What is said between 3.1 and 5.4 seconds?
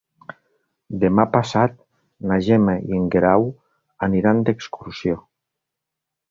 Guerau aniran d'excursió.